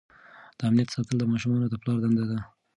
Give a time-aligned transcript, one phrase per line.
[0.57, 2.39] د امنیت ساتل د ماشومانو د پلار دنده ده.